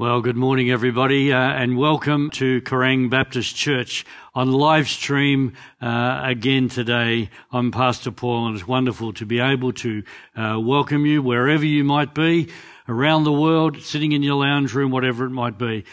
[0.00, 6.20] Well, good morning, everybody, uh, and welcome to Kerang Baptist Church on live stream uh,
[6.22, 7.30] again today.
[7.50, 10.04] I'm Pastor Paul, and it's wonderful to be able to
[10.36, 12.48] uh, welcome you wherever you might be
[12.88, 15.84] around the world, sitting in your lounge room, whatever it might be.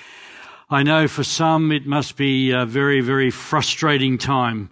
[0.70, 4.70] I know for some it must be a very, very frustrating time,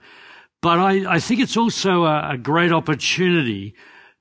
[0.62, 3.74] but I, I think it's also a, a great opportunity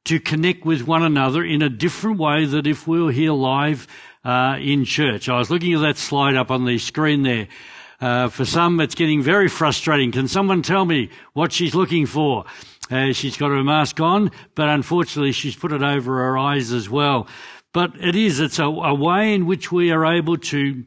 [0.05, 3.87] to connect with one another in a different way that if we were here live
[4.25, 5.29] uh, in church.
[5.29, 7.49] I was looking at that slide up on the screen there.
[8.01, 10.11] Uh, for some, it's getting very frustrating.
[10.11, 12.45] Can someone tell me what she's looking for?
[12.91, 16.91] Uh, she's got her mask on, but unfortunately, she's put it over her eyes as
[16.91, 17.29] well.
[17.73, 20.85] But it is, it's a, a way in which we are able to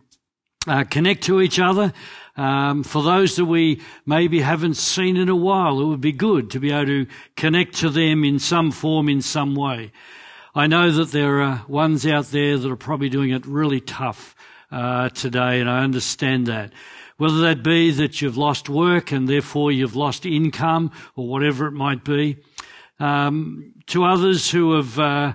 [0.67, 1.93] uh, connect to each other.
[2.37, 6.51] Um, for those that we maybe haven't seen in a while, it would be good
[6.51, 7.07] to be able to
[7.37, 9.91] connect to them in some form, in some way.
[10.57, 14.33] I know that there are ones out there that are probably doing it really tough
[14.71, 16.71] uh, today, and I understand that.
[17.17, 21.73] Whether that be that you've lost work and therefore you've lost income or whatever it
[21.73, 22.37] might be.
[23.01, 25.33] Um, to others who have uh,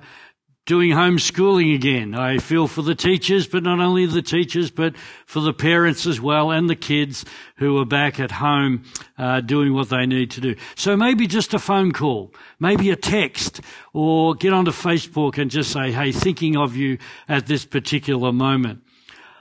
[0.71, 2.15] doing homeschooling again.
[2.15, 6.21] I feel for the teachers, but not only the teachers, but for the parents as
[6.21, 7.25] well and the kids
[7.57, 8.85] who are back at home
[9.19, 10.55] uh, doing what they need to do.
[10.77, 13.61] So maybe just a phone call, maybe a text,
[13.93, 16.99] or get onto Facebook and just say, hey, thinking of you
[17.29, 18.85] at this particular moment.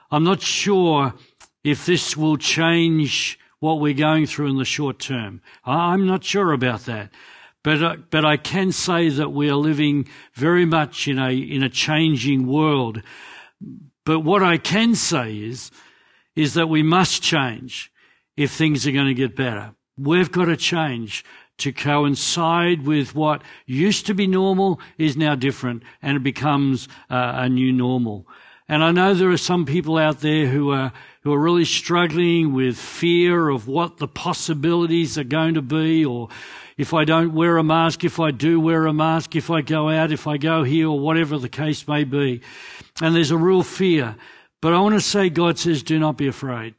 [0.10, 1.14] I'm not sure
[1.64, 5.42] if this will change what we're going through in the short term.
[5.64, 7.12] I'm not sure about that.
[7.70, 11.62] But, uh, but I can say that we are living very much in a, in
[11.62, 13.04] a changing world.
[14.06, 15.70] But what I can say is,
[16.36, 17.92] is that we must change
[18.36, 19.76] if things are going to get better.
[20.00, 21.24] We've got to change
[21.60, 27.34] to coincide with what used to be normal is now different and it becomes uh,
[27.36, 28.26] a new normal.
[28.68, 32.52] And I know there are some people out there who are, who are really struggling
[32.52, 36.30] with fear of what the possibilities are going to be or
[36.80, 39.90] if I don't wear a mask, if I do wear a mask, if I go
[39.90, 42.40] out, if I go here, or whatever the case may be.
[43.02, 44.16] And there's a real fear.
[44.62, 46.76] But I want to say, God says, do not be afraid.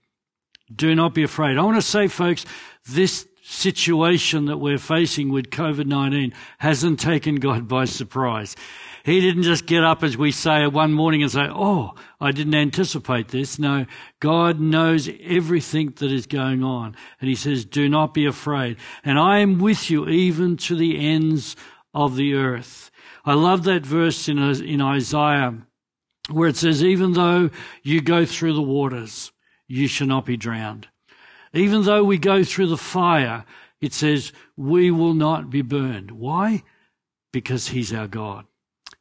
[0.74, 1.58] Do not be afraid.
[1.58, 2.46] I want to say, folks,
[2.88, 8.56] this situation that we're facing with COVID-19 hasn't taken God by surprise.
[9.04, 12.54] He didn't just get up, as we say, one morning and say, Oh, I didn't
[12.54, 13.58] anticipate this.
[13.58, 13.86] No,
[14.20, 16.96] God knows everything that is going on.
[17.20, 18.76] And He says, Do not be afraid.
[19.04, 21.56] And I am with you even to the ends
[21.94, 22.90] of the earth.
[23.24, 25.54] I love that verse in, in Isaiah
[26.30, 27.50] where it says, Even though
[27.82, 29.32] you go through the waters,
[29.66, 30.88] you shall not be drowned.
[31.52, 33.44] Even though we go through the fire,
[33.80, 36.10] it says, we will not be burned.
[36.10, 36.62] Why?
[37.32, 38.44] Because He's our God.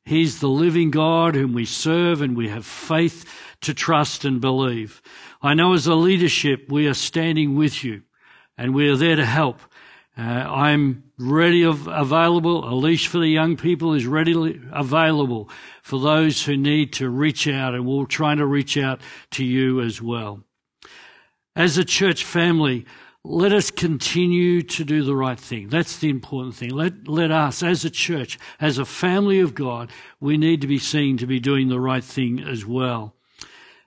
[0.10, 3.32] He's the living God whom we serve and we have faith
[3.62, 5.04] to trust and believe.
[5.40, 8.02] I know as a leadership, we are standing with you
[8.58, 9.62] and we are there to help.
[10.18, 12.68] Uh, I'm ready of, available.
[12.68, 15.48] A leash for the young people is readily available
[15.84, 19.02] for those who need to reach out and we're trying to reach out
[19.34, 20.42] to you as well.
[21.56, 22.88] As a church family,
[23.24, 25.68] let us continue to do the right thing.
[25.68, 26.70] That's the important thing.
[26.70, 30.80] Let, let us, as a church, as a family of God, we need to be
[30.80, 33.14] seen to be doing the right thing as well.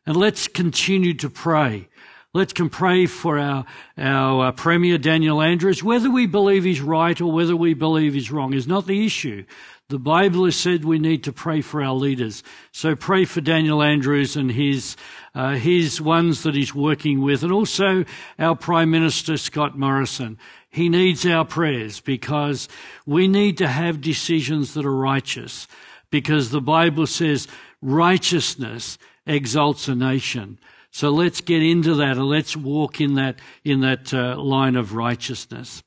[0.04, 1.88] And let's continue to pray.
[2.34, 3.66] Let's can pray for our,
[3.98, 5.82] our uh, Premier Daniel Andrews.
[5.82, 9.44] Whether we believe he's right or whether we believe he's wrong is not the issue.
[9.92, 12.42] The Bible has said we need to pray for our leaders.
[12.72, 14.96] So pray for Daniel Andrews and his,
[15.34, 18.06] uh, his ones that he's working with, and also
[18.38, 20.38] our Prime Minister Scott Morrison.
[20.70, 22.70] He needs our prayers because
[23.04, 25.68] we need to have decisions that are righteous
[26.08, 27.46] because the Bible says
[27.82, 30.58] righteousness exalts a nation.
[30.90, 34.94] So let's get into that and let's walk in that, in that uh, line of
[34.94, 35.82] righteousness.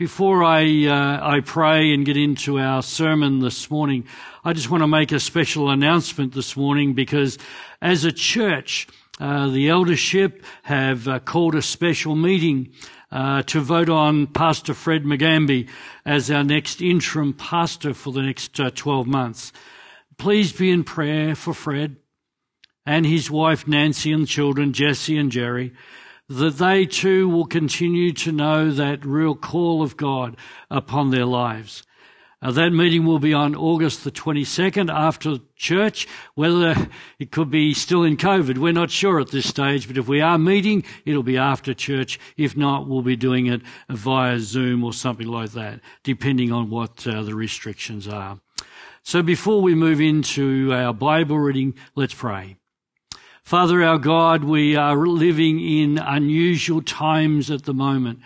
[0.00, 4.06] Before I, uh, I pray and get into our sermon this morning,
[4.42, 7.36] I just want to make a special announcement this morning because
[7.82, 8.88] as a church,
[9.20, 12.72] uh, the eldership have uh, called a special meeting
[13.12, 15.68] uh, to vote on Pastor Fred McGamby
[16.06, 19.52] as our next interim pastor for the next uh, 12 months.
[20.16, 21.96] Please be in prayer for Fred
[22.86, 25.74] and his wife Nancy and children Jesse and Jerry
[26.30, 30.36] that they too will continue to know that real call of God
[30.70, 31.82] upon their lives.
[32.40, 36.06] Uh, that meeting will be on August the 22nd after church.
[36.36, 36.88] Whether
[37.18, 40.20] it could be still in COVID, we're not sure at this stage, but if we
[40.20, 42.18] are meeting, it'll be after church.
[42.36, 43.60] If not, we'll be doing it
[43.90, 48.40] via Zoom or something like that, depending on what uh, the restrictions are.
[49.02, 52.59] So before we move into our Bible reading, let's pray.
[53.42, 58.20] Father our God, we are living in unusual times at the moment.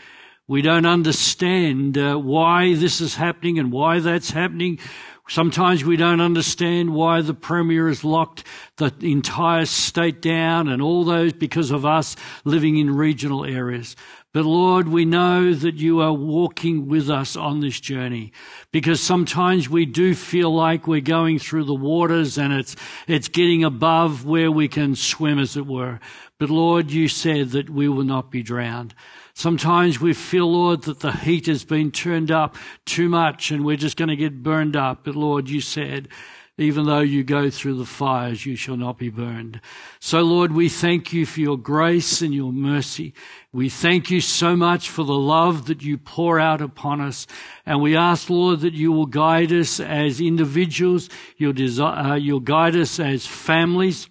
[0.46, 4.78] We don't understand uh, why this is happening and why that's happening.
[5.26, 8.44] Sometimes we don't understand why the Premier has locked
[8.76, 12.14] the entire state down and all those because of us
[12.44, 13.96] living in regional areas.
[14.34, 18.32] But Lord, we know that you are walking with us on this journey
[18.72, 22.74] because sometimes we do feel like we're going through the waters and it's,
[23.06, 26.00] it's getting above where we can swim, as it were.
[26.40, 28.92] But Lord, you said that we will not be drowned.
[29.34, 32.56] Sometimes we feel, Lord, that the heat has been turned up
[32.86, 35.04] too much and we're just going to get burned up.
[35.04, 36.08] But Lord, you said,
[36.56, 39.60] even though you go through the fires, you shall not be burned.
[39.98, 43.12] So Lord, we thank you for your grace and your mercy.
[43.52, 47.26] We thank you so much for the love that you pour out upon us.
[47.66, 51.08] And we ask, Lord, that you will guide us as individuals.
[51.36, 54.08] You'll, uh, you'll guide us as families.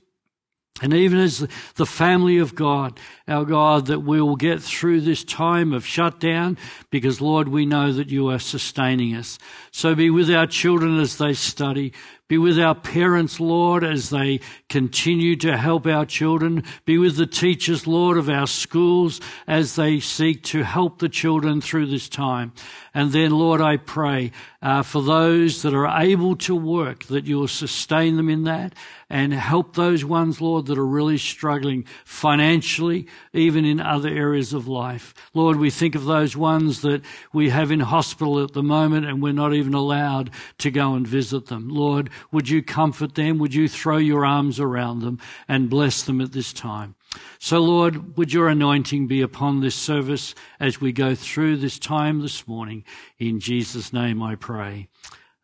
[0.81, 5.23] And even as the family of God, our God, that we will get through this
[5.23, 6.57] time of shutdown
[6.89, 9.37] because, Lord, we know that you are sustaining us.
[9.71, 11.93] So be with our children as they study.
[12.29, 14.39] Be with our parents, Lord, as they
[14.69, 16.63] continue to help our children.
[16.85, 21.59] Be with the teachers, Lord, of our schools as they seek to help the children
[21.59, 22.53] through this time.
[22.93, 24.31] And then, Lord, I pray
[24.61, 28.73] uh, for those that are able to work, that you'll sustain them in that
[29.09, 34.67] and help those ones, Lord, that are really struggling financially, even in other areas of
[34.67, 35.13] life.
[35.33, 39.21] Lord, we think of those ones that we have in hospital at the moment and
[39.21, 41.69] we're not even allowed to go and visit them.
[41.69, 43.39] Lord, would you comfort them?
[43.39, 46.95] Would you throw your arms around them and bless them at this time?
[47.39, 52.21] So, Lord, would your anointing be upon this service as we go through this time
[52.21, 52.83] this morning?
[53.19, 54.87] In Jesus' name I pray.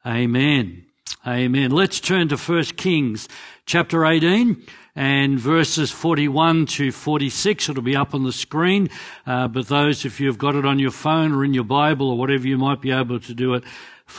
[0.05, 0.85] Amen.
[1.27, 1.71] Amen.
[1.71, 3.27] Let's turn to 1 Kings
[3.65, 4.65] chapter 18
[4.95, 7.69] and verses 41 to 46.
[7.69, 8.89] It'll be up on the screen.
[9.25, 12.17] Uh, but those, if you've got it on your phone or in your Bible or
[12.17, 13.63] whatever, you might be able to do it.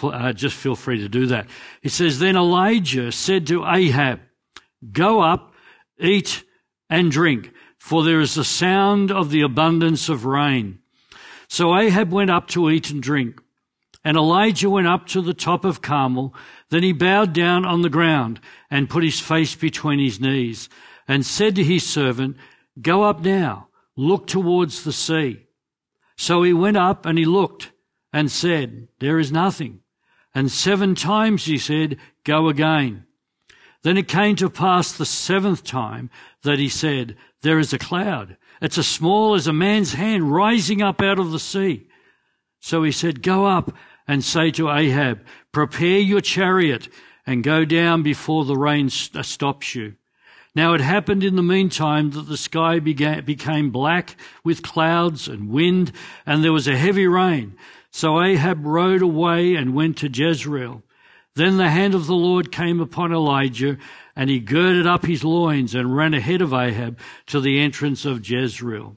[0.02, 1.46] Uh, just feel free to do that.
[1.82, 4.20] It says, Then Elijah said to Ahab,
[4.92, 5.52] Go up,
[5.98, 6.44] eat
[6.88, 10.78] and drink, for there is the sound of the abundance of rain.
[11.48, 13.40] So Ahab went up to eat and drink.
[14.04, 16.34] And Elijah went up to the top of Carmel.
[16.70, 18.40] Then he bowed down on the ground
[18.70, 20.68] and put his face between his knees
[21.06, 22.36] and said to his servant,
[22.80, 25.46] Go up now, look towards the sea.
[26.16, 27.72] So he went up and he looked
[28.12, 29.80] and said, There is nothing.
[30.34, 33.04] And seven times he said, Go again.
[33.82, 36.10] Then it came to pass the seventh time
[36.42, 38.36] that he said, There is a cloud.
[38.60, 41.88] It's as small as a man's hand rising up out of the sea.
[42.60, 43.72] So he said, Go up
[44.06, 46.88] and say to Ahab, Prepare your chariot
[47.26, 49.94] and go down before the rain uh, stops you.
[50.54, 55.48] Now it happened in the meantime that the sky began, became black with clouds and
[55.48, 55.92] wind,
[56.26, 57.56] and there was a heavy rain.
[57.90, 60.82] So Ahab rode away and went to Jezreel.
[61.34, 63.78] Then the hand of the Lord came upon Elijah,
[64.16, 68.28] and he girded up his loins and ran ahead of Ahab to the entrance of
[68.28, 68.96] Jezreel.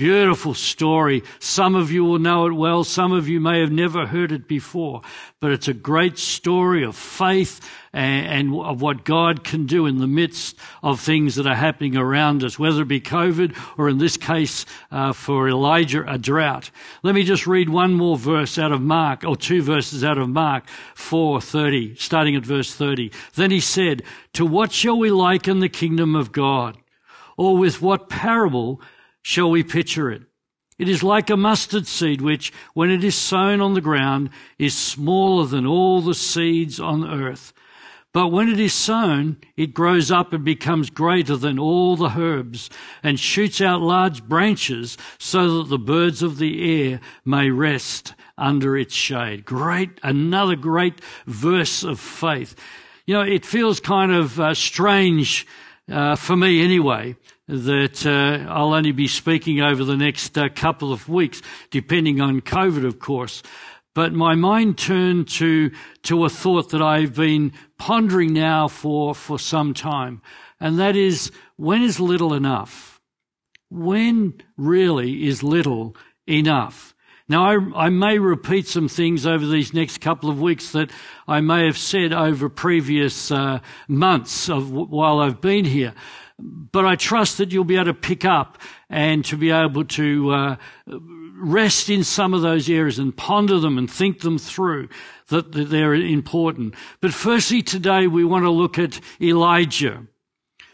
[0.00, 1.22] Beautiful story.
[1.40, 2.84] Some of you will know it well.
[2.84, 5.02] Some of you may have never heard it before,
[5.40, 7.60] but it's a great story of faith
[7.92, 11.98] and, and, of what God can do in the midst of things that are happening
[11.98, 16.70] around us, whether it be COVID or in this case, uh, for Elijah, a drought.
[17.02, 20.30] Let me just read one more verse out of Mark, or two verses out of
[20.30, 23.12] Mark 4:30, starting at verse 30.
[23.34, 26.78] Then he said, To what shall we liken the kingdom of God?
[27.36, 28.80] Or with what parable
[29.22, 30.22] shall we picture it?
[30.80, 34.74] It is like a mustard seed, which, when it is sown on the ground, is
[34.74, 37.52] smaller than all the seeds on earth.
[38.14, 42.70] But when it is sown, it grows up and becomes greater than all the herbs,
[43.02, 48.74] and shoots out large branches, so that the birds of the air may rest under
[48.74, 49.44] its shade.
[49.44, 52.56] Great, another great verse of faith.
[53.04, 55.46] You know, it feels kind of uh, strange
[55.90, 57.16] uh, for me anyway
[57.50, 62.40] that uh, I'll only be speaking over the next uh, couple of weeks, depending on
[62.40, 63.42] COVID, of course.
[63.92, 65.72] But my mind turned to,
[66.04, 70.22] to a thought that I've been pondering now for, for some time.
[70.60, 73.00] And that is, when is little enough?
[73.68, 75.96] When really is little
[76.28, 76.94] enough?
[77.28, 80.90] Now, I, I, may repeat some things over these next couple of weeks that
[81.28, 85.94] I may have said over previous uh, months of while I've been here
[86.40, 90.30] but I trust that you'll be able to pick up and to be able to
[90.30, 90.56] uh,
[91.40, 94.88] rest in some of those areas and ponder them and think them through,
[95.28, 96.74] that, that they're important.
[97.00, 100.06] But firstly, today we want to look at Elijah,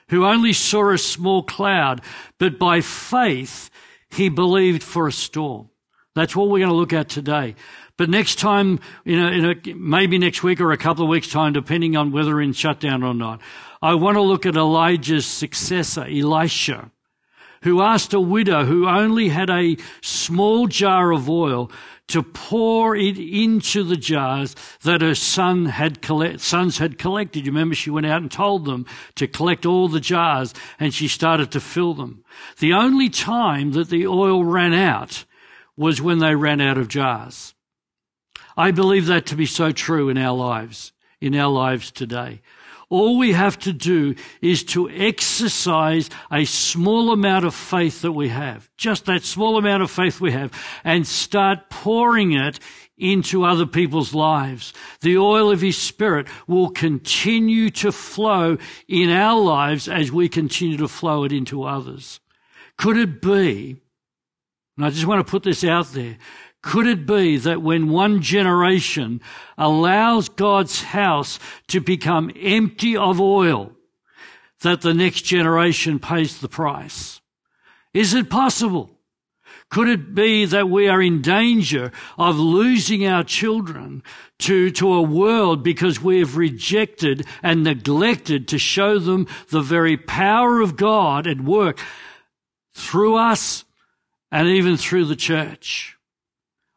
[0.08, 2.00] who only saw a small cloud,
[2.38, 3.70] but by faith
[4.10, 5.70] he believed for a storm.
[6.14, 7.56] That's what we're going to look at today.
[7.96, 11.28] But next time, you know, in a, maybe next week or a couple of weeks
[11.28, 13.40] time, depending on whether in shutdown or not,
[13.80, 16.90] I want to look at Elijah's successor, Elisha,
[17.62, 21.70] who asked a widow who only had a small jar of oil
[22.08, 27.46] to pour it into the jars that her son had collect, sons had collected.
[27.46, 28.86] You remember she went out and told them
[29.16, 32.24] to collect all the jars and she started to fill them.
[32.58, 35.24] The only time that the oil ran out
[35.76, 37.55] was when they ran out of jars.
[38.56, 42.40] I believe that to be so true in our lives, in our lives today.
[42.88, 48.28] All we have to do is to exercise a small amount of faith that we
[48.28, 50.52] have, just that small amount of faith we have,
[50.84, 52.60] and start pouring it
[52.96, 54.72] into other people's lives.
[55.00, 58.56] The oil of His Spirit will continue to flow
[58.88, 62.20] in our lives as we continue to flow it into others.
[62.78, 63.76] Could it be,
[64.76, 66.18] and I just want to put this out there,
[66.66, 69.20] could it be that when one generation
[69.56, 73.70] allows God's house to become empty of oil,
[74.62, 77.20] that the next generation pays the price?
[77.94, 78.98] Is it possible?
[79.70, 84.02] Could it be that we are in danger of losing our children
[84.40, 89.96] to, to a world because we have rejected and neglected to show them the very
[89.96, 91.78] power of God at work
[92.74, 93.64] through us
[94.32, 95.95] and even through the church?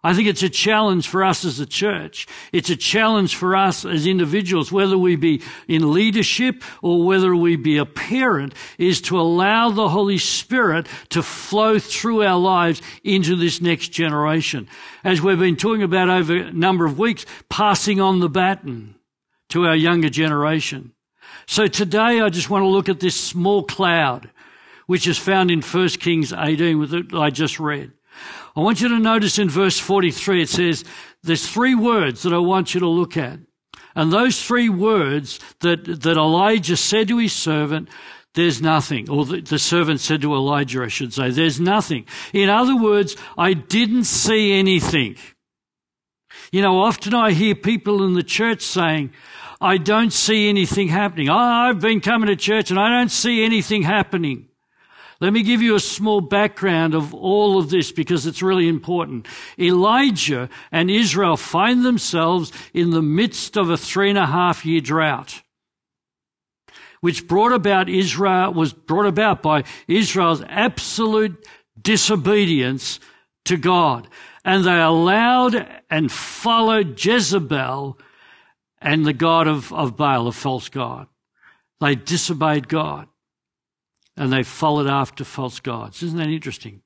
[0.02, 2.26] I think it's a challenge for us as a church.
[2.54, 7.58] It's a challenge for us as individuals, whether we be in leadership or whether we
[7.58, 13.36] be a parent, is to allow the Holy Spirit to flow through our lives into
[13.36, 14.70] this next generation.
[15.04, 18.96] As we've been talking about over a number of weeks, passing on the baton
[19.50, 20.94] to our younger generation.
[21.46, 24.30] So today I just want to look at this small cloud,
[24.88, 27.92] which is found in 1 Kings 18 that I just read.
[28.56, 30.84] I want you to notice in verse 43, it says,
[31.24, 33.40] there's three words that I want you to look at.
[33.96, 37.90] And those three words that, that Elijah said to his servant,
[38.34, 39.10] there's nothing.
[39.10, 42.06] Or the, the servant said to Elijah, I should say, there's nothing.
[42.32, 45.16] In other words, I didn't see anything.
[46.52, 49.12] You know, often I hear people in the church saying,
[49.62, 51.30] I don't see anything happening.
[51.30, 54.49] I've been coming to church and I don't see anything happening.
[55.22, 59.28] Let me give you a small background of all of this because it's really important.
[59.60, 64.80] Elijah and Israel find themselves in the midst of a three and a half year
[64.80, 65.42] drought,
[67.02, 71.46] which brought about Israel, was brought about by Israel's absolute
[71.82, 73.02] disobedience
[73.44, 74.08] to God.
[74.46, 78.00] And they allowed and followed Jezebel
[78.82, 81.08] and the God of, of Baal, a false God.
[81.82, 83.10] They disobeyed God
[84.20, 86.04] and they followed after false gods.
[86.04, 86.82] Isn't that interesting?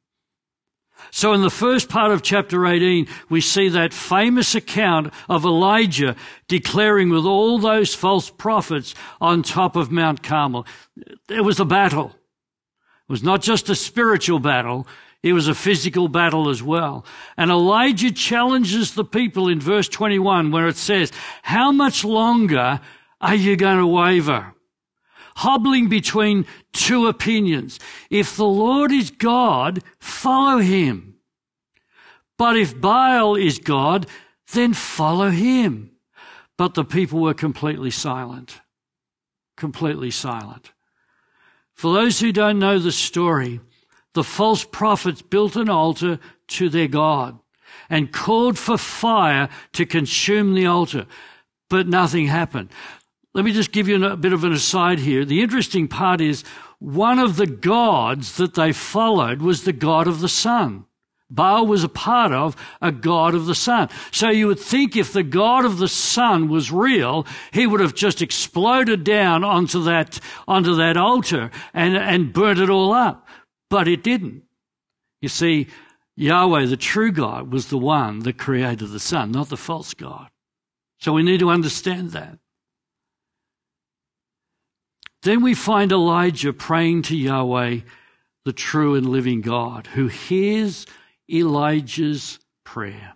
[1.10, 6.16] So in the first part of chapter 18, we see that famous account of Elijah
[6.48, 10.68] declaring with all those false prophets on top of Mount Carmel.
[11.28, 12.10] There was a battle.
[12.10, 14.88] It was not just a spiritual battle.
[15.24, 17.04] It was a physical battle as well.
[17.36, 21.12] And Elijah challenges the people in verse 21 where it says,
[21.42, 22.80] how much longer
[23.20, 24.53] are you going to waver?
[25.38, 27.80] Hobbling between two opinions.
[28.10, 31.16] If the Lord is God, follow him.
[32.38, 34.08] But if Baal is God,
[34.54, 35.92] then follow him.
[36.58, 38.62] But the people were completely silent.
[39.58, 40.72] Completely silent.
[41.74, 43.60] For those who don't know the story,
[44.13, 47.40] the false prophets built an altar to their God
[47.90, 51.06] and called for fire to consume the altar,
[51.70, 52.70] but nothing happened.
[53.34, 55.25] Let me just give you a bit of an aside here.
[55.25, 56.44] The interesting part is
[56.80, 60.86] one of the gods that they followed was the god of the sun.
[61.32, 63.90] Baal was a part of a god of the sun.
[64.12, 67.96] So you would think if the god of the sun was real, he would have
[67.96, 73.28] just exploded down onto that, onto that altar and, and burnt it all up.
[73.70, 74.44] But it didn't.
[75.22, 75.68] You see,
[76.16, 80.30] Yahweh, the true God, was the one that created the sun, not the false God.
[81.00, 82.38] So we need to understand that.
[85.24, 87.80] Then we find Elijah praying to Yahweh,
[88.44, 90.86] the true and living God, who hears
[91.32, 93.15] Elijah's prayer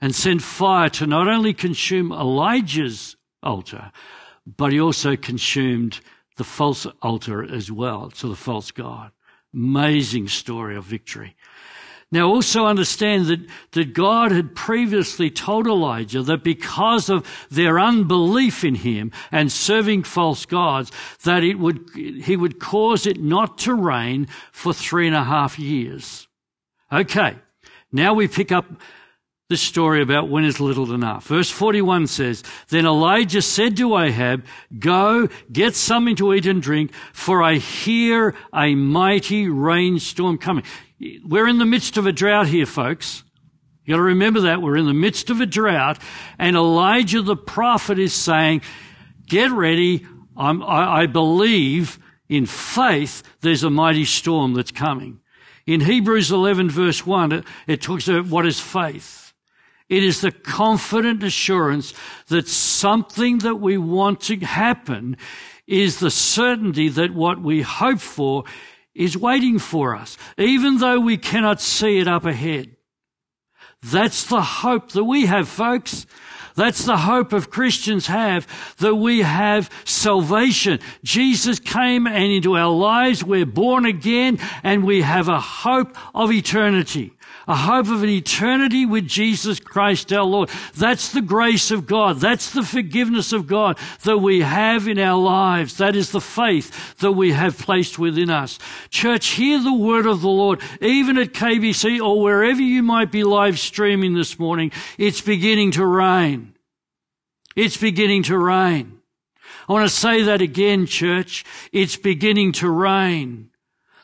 [0.00, 3.90] and sent fire to not only consume Elijah's altar,
[4.46, 6.00] but he also consumed
[6.36, 9.10] the false altar as well, to the false God.
[9.52, 11.36] Amazing story of victory.
[12.12, 13.40] Now also understand that,
[13.72, 20.02] that God had previously told Elijah that because of their unbelief in him and serving
[20.02, 20.90] false gods,
[21.22, 25.58] that it would, he would cause it not to rain for three and a half
[25.58, 26.26] years.
[26.92, 27.36] Okay.
[27.92, 28.66] Now we pick up
[29.48, 31.26] the story about when is little enough.
[31.26, 34.44] Verse 41 says, Then Elijah said to Ahab,
[34.78, 40.64] Go, get something to eat and drink, for I hear a mighty rainstorm coming.
[41.24, 43.22] We're in the midst of a drought here, folks.
[43.84, 44.60] You gotta remember that.
[44.60, 45.98] We're in the midst of a drought,
[46.38, 48.62] and Elijah the prophet is saying,
[49.26, 50.06] Get ready.
[50.36, 55.20] I, I believe in faith there's a mighty storm that's coming.
[55.66, 59.32] In Hebrews 11 verse 1, it, it talks about what is faith.
[59.88, 61.94] It is the confident assurance
[62.28, 65.16] that something that we want to happen
[65.66, 68.44] is the certainty that what we hope for
[69.00, 72.76] is waiting for us, even though we cannot see it up ahead.
[73.82, 76.04] That's the hope that we have, folks.
[76.54, 78.46] That's the hope of Christians have,
[78.78, 80.80] that we have salvation.
[81.02, 86.30] Jesus came and into our lives, we're born again, and we have a hope of
[86.30, 87.14] eternity
[87.50, 90.50] a hope of an eternity with Jesus Christ our Lord.
[90.76, 92.18] That's the grace of God.
[92.20, 95.76] That's the forgiveness of God that we have in our lives.
[95.78, 98.60] That is the faith that we have placed within us.
[98.88, 100.60] Church, hear the word of the Lord.
[100.80, 105.84] Even at KBC or wherever you might be live streaming this morning, it's beginning to
[105.84, 106.54] rain.
[107.56, 109.00] It's beginning to rain.
[109.68, 111.44] I want to say that again, church.
[111.72, 113.49] It's beginning to rain.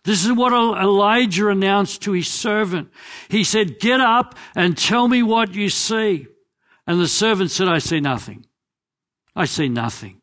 [0.06, 2.90] This is what Elijah announced to his servant.
[3.28, 6.28] He said, Get up and tell me what you see.
[6.86, 8.46] And the servant said, I see nothing.
[9.34, 10.22] I see nothing.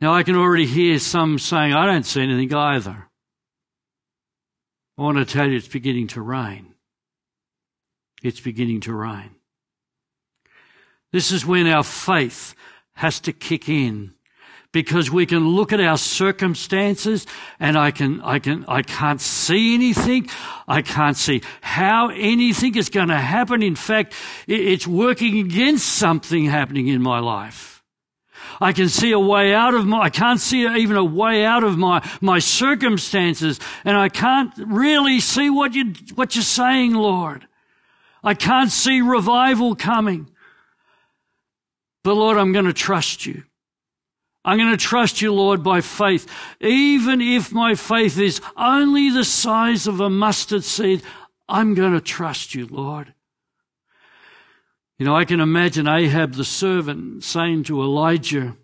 [0.00, 3.08] Now I can already hear some saying, I don't see anything either.
[4.98, 6.74] I want to tell you it's beginning to rain.
[8.24, 9.30] It's beginning to rain.
[11.12, 12.56] This is when our faith
[12.94, 14.13] has to kick in
[14.74, 17.28] because we can look at our circumstances
[17.60, 20.28] and I can, I can, I can't see anything.
[20.66, 23.62] I can't see how anything is going to happen.
[23.62, 24.14] In fact,
[24.48, 27.84] it's working against something happening in my life.
[28.60, 31.62] I can see a way out of my, I can't see even a way out
[31.62, 37.46] of my, my circumstances and I can't really see what you, what you're saying, Lord.
[38.24, 40.30] I can't see revival coming.
[42.02, 43.44] But Lord, I'm going to trust you.
[44.44, 46.26] I'm going to trust you, Lord, by faith.
[46.60, 51.02] Even if my faith is only the size of a mustard seed,
[51.48, 53.14] I'm going to trust you, Lord.
[54.98, 58.56] You know, I can imagine Ahab the servant saying to Elijah,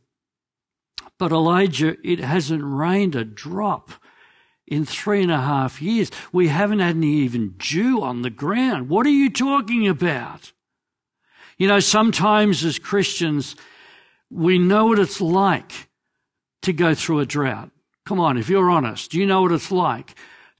[1.19, 3.90] but Elijah, it hasn't rained a drop
[4.66, 6.11] in three and a half years.
[6.33, 8.88] We haven't had any even dew on the ground.
[8.88, 10.53] What are you talking about?
[11.59, 13.57] You know, sometimes as Christians,
[14.31, 15.88] we know what it's like
[16.62, 17.71] to go through a drought.
[18.07, 20.14] Come on, if you're honest, you know what it's like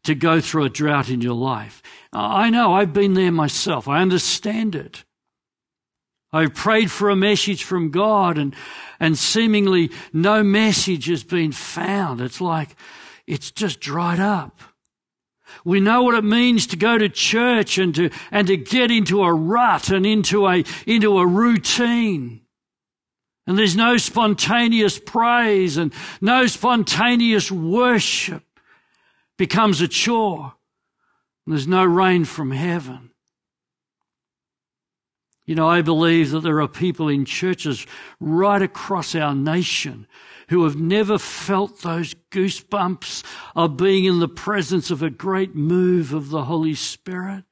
[0.05, 1.83] to go through a drought in your life?
[2.13, 3.89] I know, I've been there myself.
[3.89, 5.05] I understand it.
[6.33, 8.55] I've prayed for a message from God and,
[9.01, 12.21] and seemingly no message has been found.
[12.21, 12.77] It's like
[13.27, 14.61] it's just dried up.
[15.65, 19.23] We know what it means to go to church and to, and to get into
[19.23, 22.43] a rut and into a, into a routine.
[23.51, 28.45] And there's no spontaneous praise and no spontaneous worship
[29.37, 30.55] becomes a chore.
[31.45, 33.11] And there's no rain from heaven.
[35.47, 37.89] You know, I believe that there are people in churches
[38.21, 40.07] right across our nation
[40.51, 43.25] who have never felt those goosebumps
[43.57, 47.43] of being in the presence of a great move of the Holy Spirit.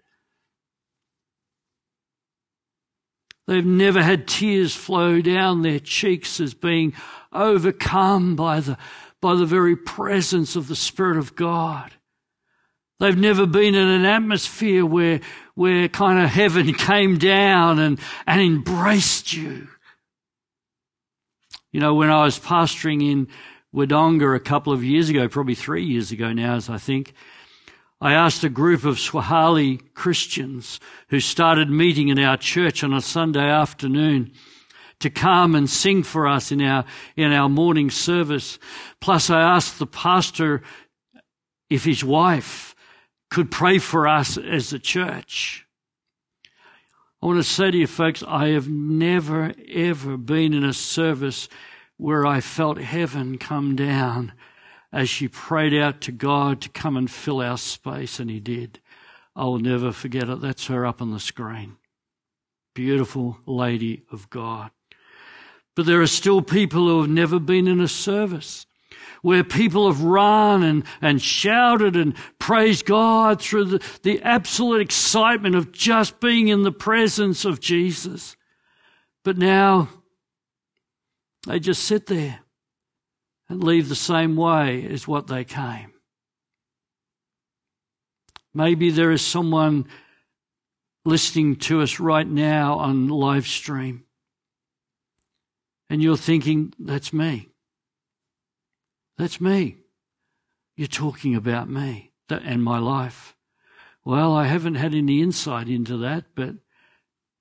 [3.48, 6.92] They've never had tears flow down their cheeks as being
[7.32, 8.76] overcome by the,
[9.22, 11.94] by the very presence of the Spirit of God.
[13.00, 15.20] They've never been in an atmosphere where,
[15.54, 19.68] where kind of heaven came down and, and embraced you.
[21.72, 23.28] You know, when I was pastoring in
[23.74, 27.14] Wodonga a couple of years ago, probably three years ago now, as I think,
[28.00, 33.00] I asked a group of Swahili Christians who started meeting in our church on a
[33.00, 34.32] Sunday afternoon
[35.00, 36.84] to come and sing for us in our,
[37.16, 38.58] in our morning service.
[39.00, 40.62] Plus I asked the pastor
[41.68, 42.76] if his wife
[43.30, 45.66] could pray for us as a church.
[47.20, 51.48] I want to say to you folks, I have never ever been in a service
[51.96, 54.32] where I felt heaven come down
[54.92, 58.80] as she prayed out to God to come and fill our space, and He did.
[59.36, 60.40] I will never forget it.
[60.40, 61.76] That's her up on the screen.
[62.74, 64.70] Beautiful lady of God.
[65.76, 68.66] But there are still people who have never been in a service
[69.22, 75.54] where people have run and, and shouted and praised God through the, the absolute excitement
[75.54, 78.36] of just being in the presence of Jesus.
[79.24, 79.88] But now
[81.46, 82.40] they just sit there
[83.48, 85.92] and leave the same way as what they came.
[88.54, 89.86] Maybe there is someone
[91.04, 94.04] listening to us right now on live stream
[95.90, 97.48] and you're thinking, that's me.
[99.16, 99.78] That's me.
[100.76, 103.34] You're talking about me and my life.
[104.04, 106.56] Well, I haven't had any insight into that, but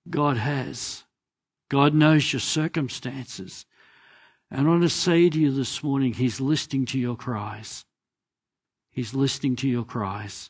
[0.09, 1.03] God has.
[1.69, 3.65] God knows your circumstances.
[4.49, 7.85] And I want to say to you this morning, He's listening to your cries.
[8.91, 10.49] He's listening to your cries.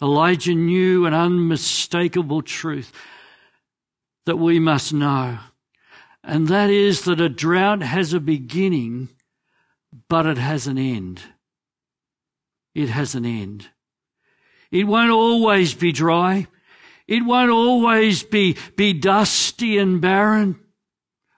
[0.00, 2.92] Elijah knew an unmistakable truth
[4.26, 5.38] that we must know,
[6.24, 9.10] and that is that a drought has a beginning,
[10.08, 11.22] but it has an end.
[12.74, 13.68] It has an end.
[14.70, 16.46] It won't always be dry.
[17.06, 20.58] It won't always be, be dusty and barren.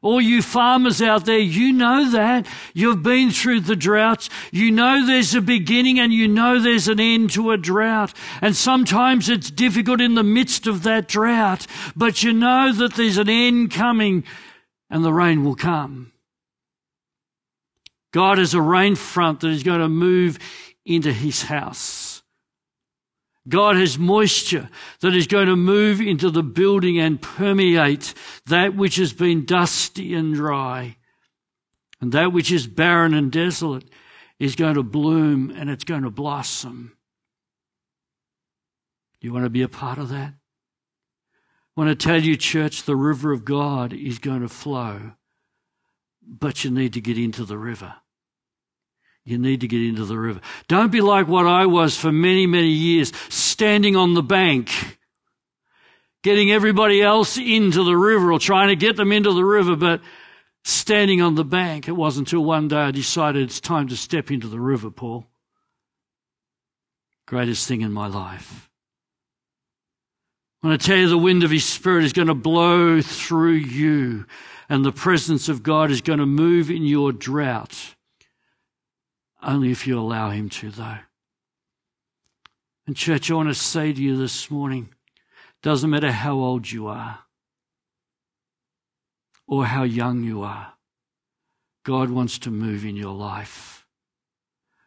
[0.05, 2.47] All you farmers out there, you know that.
[2.75, 4.29] You've been through the droughts.
[4.53, 8.13] You know there's a beginning and you know there's an end to a drought.
[8.43, 13.17] And sometimes it's difficult in the midst of that drought, but you know that there's
[13.17, 14.25] an end coming
[14.91, 16.13] and the rain will come.
[18.13, 20.39] God is a rain front that is going to move
[20.85, 22.04] into his house.
[23.47, 24.69] God has moisture
[25.01, 28.15] that is going to move into the building and permeate
[28.47, 30.97] that which has been dusty and dry.
[32.01, 33.85] And that which is barren and desolate
[34.39, 36.97] is going to bloom and it's going to blossom.
[39.21, 40.35] You want to be a part of that?
[41.77, 45.13] I want to tell you, church, the river of God is going to flow,
[46.23, 47.95] but you need to get into the river.
[49.25, 50.41] You need to get into the river.
[50.69, 54.99] Don't be like what I was for many, many years, standing on the bank,
[56.23, 60.03] getting everybody else into the river or trying to get them into the river, but
[60.63, 61.89] standing on the bank.
[61.89, 65.27] It wasn't until one day I decided it's time to step into the river, Paul.
[67.27, 68.69] Greatest thing in my life.
[70.63, 73.53] I want to tell you the wind of His Spirit is going to blow through
[73.53, 74.27] you,
[74.69, 77.94] and the presence of God is going to move in your drought.
[79.45, 80.99] Only if you allow Him to, though.
[82.87, 84.89] And, church, I want to say to you this morning
[85.63, 87.21] doesn't matter how old you are
[89.47, 90.73] or how young you are,
[91.85, 93.87] God wants to move in your life.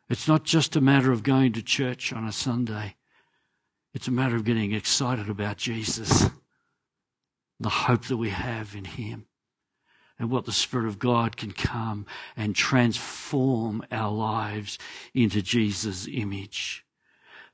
[0.10, 2.96] It's not just a matter of going to church on a Sunday,
[3.93, 6.30] it's a matter of getting excited about Jesus,
[7.60, 9.26] the hope that we have in Him
[10.19, 14.77] and what the Spirit of God can come and transform our lives
[15.13, 16.86] into Jesus' image.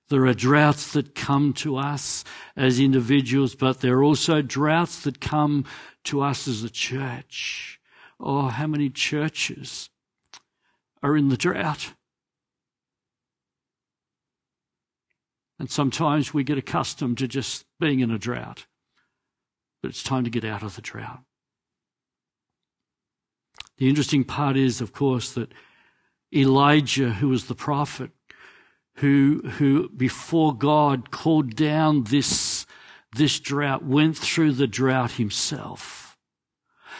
[0.09, 2.23] There are droughts that come to us
[2.55, 5.65] as individuals, but there are also droughts that come
[6.05, 7.79] to us as a church.
[8.19, 9.89] Oh, how many churches
[11.01, 11.93] are in the drought?
[15.59, 18.65] And sometimes we get accustomed to just being in a drought.
[19.81, 21.21] But it's time to get out of the drought.
[23.77, 25.51] The interesting part is, of course, that
[26.33, 28.11] Elijah, who was the prophet,
[28.95, 32.65] who, who before God called down this,
[33.15, 36.03] this drought, went through the drought himself.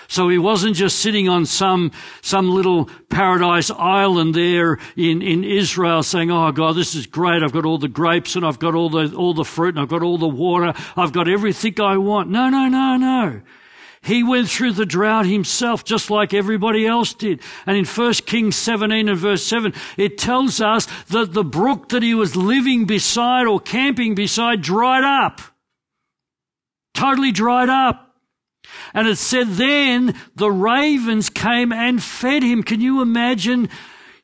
[0.07, 6.03] So he wasn't just sitting on some, some little paradise island there in, in Israel
[6.03, 7.41] saying, Oh God, this is great.
[7.41, 9.89] I've got all the grapes and I've got all the, all the fruit and I've
[9.89, 10.73] got all the water.
[10.97, 12.29] I've got everything I want.
[12.29, 13.41] No, no, no, no.
[14.03, 17.41] He went through the drought himself just like everybody else did.
[17.65, 22.03] And in 1 Kings 17 and verse 7, it tells us that the brook that
[22.03, 25.39] he was living beside or camping beside dried up.
[26.93, 28.17] Totally dried up.
[28.93, 32.61] And it said then the ravens came and fed him.
[32.61, 33.69] Can you imagine?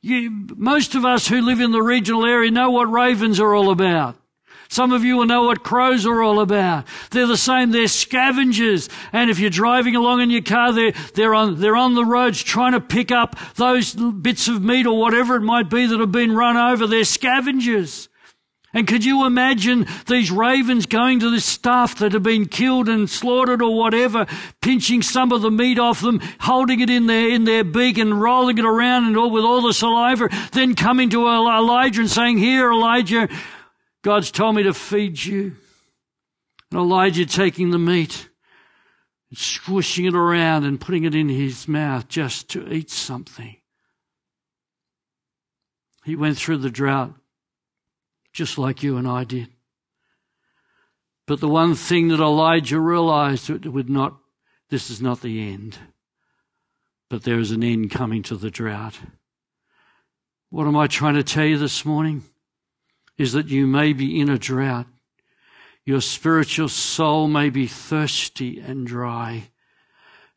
[0.02, 3.72] You, most of us who live in the regional area know what ravens are all
[3.72, 4.18] about.
[4.70, 6.86] Some of you will know what crows are all about.
[7.10, 7.72] They're the same.
[7.72, 8.88] They're scavengers.
[9.12, 12.44] And if you're driving along in your car, they're, they're on, they're on the roads
[12.44, 16.12] trying to pick up those bits of meat or whatever it might be that have
[16.12, 16.86] been run over.
[16.86, 18.10] They're scavengers.
[18.72, 23.10] And could you imagine these ravens going to this stuff that have been killed and
[23.10, 24.28] slaughtered or whatever,
[24.62, 28.22] pinching some of the meat off them, holding it in their, in their beak and
[28.22, 32.38] rolling it around and all with all the saliva, then coming to Elijah and saying,
[32.38, 33.28] here, Elijah,
[34.10, 35.56] God's told me to feed you.
[36.72, 38.28] And Elijah taking the meat
[39.30, 43.58] and squishing it around and putting it in his mouth just to eat something.
[46.06, 47.14] He went through the drought
[48.34, 49.50] just like you and I did.
[51.28, 54.18] But the one thing that Elijah realized it would not,
[54.72, 55.78] this is not the end,
[57.12, 58.98] but there is an end coming to the drought.
[60.50, 62.24] What am I trying to tell you this morning?
[63.20, 64.88] Is that you may be in a drought.
[65.86, 69.50] Your spiritual soul may be thirsty and dry.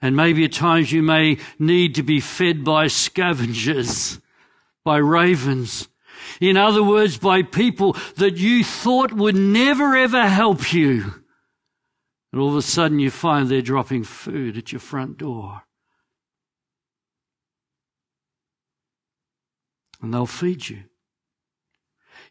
[0.03, 4.19] And maybe at times you may need to be fed by scavengers,
[4.85, 5.89] by ravens.
[6.41, 11.23] In other words, by people that you thought would never ever help you.
[12.33, 15.63] And all of a sudden you find they're dropping food at your front door.
[20.01, 20.83] And they'll feed you.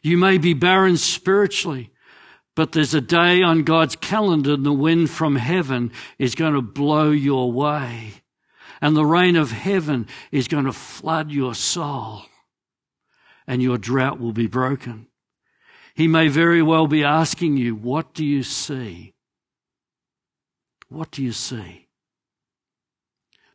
[0.02, 1.92] You may be barren spiritually.
[2.54, 6.60] But there's a day on God's calendar and the wind from heaven is going to
[6.60, 8.14] blow your way.
[8.80, 12.24] And the rain of heaven is going to flood your soul.
[13.46, 15.06] And your drought will be broken.
[15.94, 19.14] He may very well be asking you, what do you see?
[20.88, 21.88] What do you see?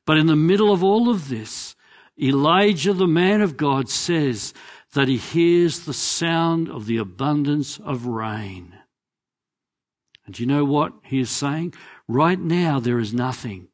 [0.05, 1.75] But in the middle of all of this,
[2.19, 4.53] Elijah, the man of God, says
[4.97, 8.73] that he hears the sound of the abundance of rain.
[10.25, 11.75] And do you know what he is saying?
[12.07, 13.67] Right now there is nothing.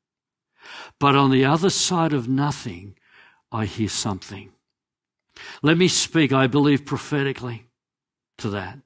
[1.00, 2.98] But on the other side of nothing,
[3.54, 4.52] I hear something.
[5.62, 7.68] Let me speak, I believe, prophetically
[8.40, 8.80] to that.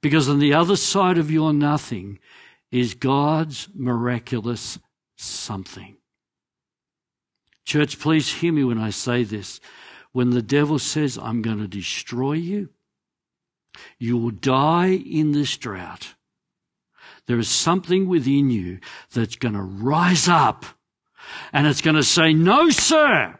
[0.00, 2.20] Because on the other side of your nothing
[2.70, 4.78] is God's miraculous
[5.16, 5.96] something.
[7.64, 9.58] Church, please hear me when I say this.
[10.12, 12.68] When the devil says, I'm going to destroy you,
[13.98, 16.14] you will die in this drought.
[17.26, 18.80] There is something within you
[19.12, 20.66] that's going to rise up
[21.52, 23.38] and it's going to say, no, sir.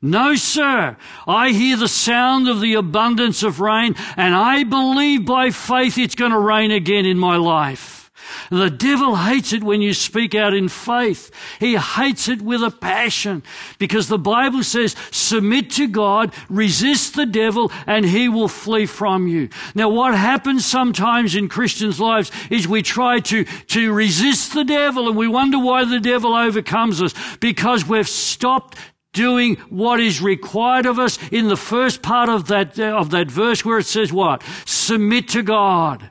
[0.00, 0.96] No, sir.
[1.26, 6.16] I hear the sound of the abundance of rain and I believe by faith it's
[6.16, 8.01] going to rain again in my life.
[8.50, 11.30] The devil hates it when you speak out in faith.
[11.60, 13.42] He hates it with a passion
[13.78, 19.26] because the Bible says, submit to God, resist the devil, and he will flee from
[19.26, 19.48] you.
[19.74, 25.08] Now, what happens sometimes in Christians' lives is we try to, to resist the devil
[25.08, 28.76] and we wonder why the devil overcomes us because we've stopped
[29.12, 33.64] doing what is required of us in the first part of that, of that verse
[33.64, 34.42] where it says what?
[34.64, 36.10] Submit to God.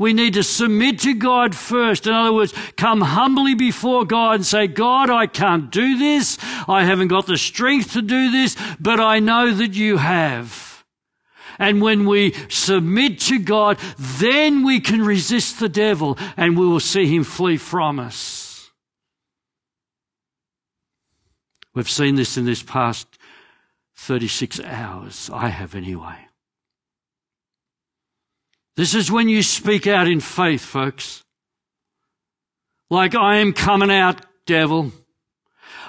[0.00, 2.06] We need to submit to God first.
[2.06, 6.38] In other words, come humbly before God and say, God, I can't do this.
[6.66, 10.86] I haven't got the strength to do this, but I know that you have.
[11.58, 16.80] And when we submit to God, then we can resist the devil and we will
[16.80, 18.70] see him flee from us.
[21.74, 23.06] We've seen this in this past
[23.96, 25.28] 36 hours.
[25.30, 26.29] I have anyway.
[28.80, 31.22] This is when you speak out in faith, folks.
[32.88, 34.90] Like, I am coming out, devil.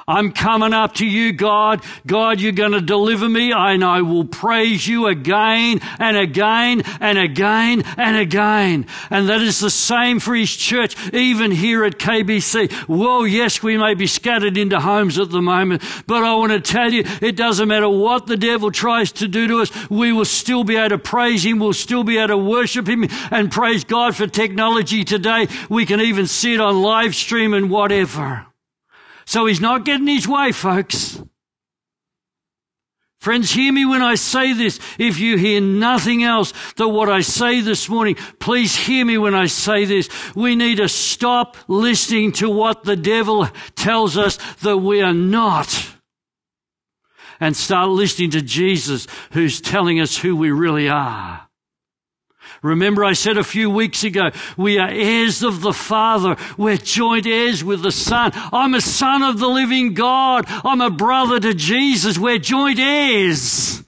[0.07, 1.83] I'm coming up to you, God.
[2.05, 7.17] God, you're going to deliver me and I will praise you again and again and
[7.17, 8.85] again and again.
[9.09, 12.87] And that is the same for his church, even here at KBC.
[12.87, 16.59] Well, yes, we may be scattered into homes at the moment, but I want to
[16.59, 19.89] tell you, it doesn't matter what the devil tries to do to us.
[19.89, 21.59] We will still be able to praise him.
[21.59, 25.47] We'll still be able to worship him and praise God for technology today.
[25.69, 28.50] We can even see it on live stream and whatever.
[29.31, 31.17] So he's not getting his way, folks.
[33.21, 34.77] Friends, hear me when I say this.
[34.99, 39.33] If you hear nothing else than what I say this morning, please hear me when
[39.33, 40.09] I say this.
[40.35, 45.95] We need to stop listening to what the devil tells us that we are not
[47.39, 51.47] and start listening to Jesus who's telling us who we really are.
[52.61, 56.35] Remember I said a few weeks ago, we are heirs of the Father.
[56.57, 58.31] We're joint heirs with the Son.
[58.35, 60.45] I'm a son of the living God.
[60.47, 62.19] I'm a brother to Jesus.
[62.19, 63.83] We're joint heirs.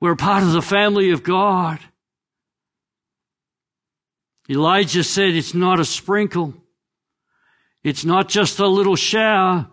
[0.00, 1.78] We're a part of the family of God.
[4.50, 6.54] Elijah said it's not a sprinkle.
[7.82, 9.68] It's not just a little shower,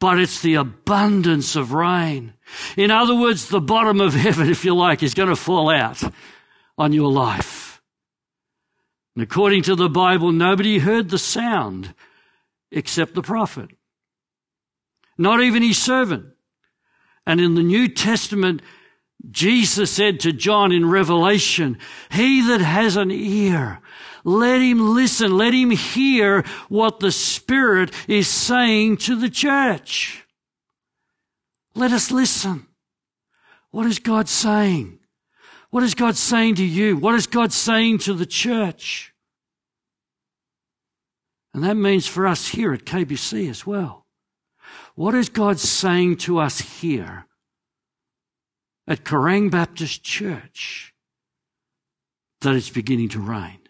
[0.00, 2.34] but it's the abundance of rain.
[2.76, 6.02] In other words, the bottom of heaven, if you like, is going to fall out
[6.76, 7.82] on your life.
[9.14, 11.94] And according to the Bible, nobody heard the sound
[12.70, 13.70] except the prophet.
[15.16, 16.26] Not even his servant.
[17.26, 18.60] And in the New Testament,
[19.30, 21.78] Jesus said to John in Revelation,
[22.10, 23.80] he that has an ear,
[24.24, 30.23] let him listen, let him hear what the Spirit is saying to the church.
[31.74, 32.66] Let us listen.
[33.70, 35.00] What is God saying?
[35.70, 36.96] What is God saying to you?
[36.96, 39.12] What is God saying to the church?
[41.52, 44.06] And that means for us here at KBC as well.
[44.94, 47.26] What is God saying to us here
[48.86, 50.94] at Kerang Baptist Church
[52.40, 53.63] that it's beginning to rain?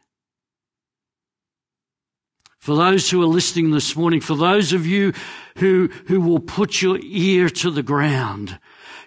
[2.64, 5.12] For those who are listening this morning, for those of you
[5.58, 8.58] who, who will put your ear to the ground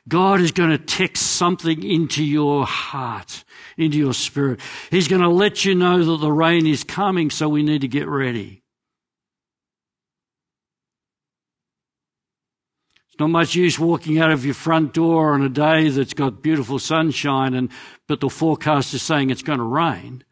[0.08, 3.44] God is going to text something into your heart,
[3.76, 4.60] into your spirit.
[4.92, 7.88] He's going to let you know that the rain is coming, so we need to
[7.88, 8.62] get ready.
[13.08, 16.44] It's not much use walking out of your front door on a day that's got
[16.44, 17.72] beautiful sunshine and,
[18.08, 20.24] but the forecast is saying it's going to rain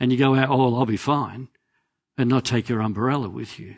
[0.00, 1.50] and you go out, oh, I'll be fine
[2.20, 3.76] and not take your umbrella with you.